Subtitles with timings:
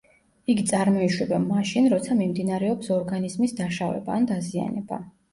[0.51, 4.99] იგი წარმოიშვება მაშინ, როცა მიმდინარეობს ორგანიზმის დაშავება, ან დაზიანება.